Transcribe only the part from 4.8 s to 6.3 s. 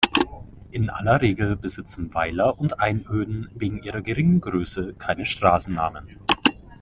keine Straßennamen.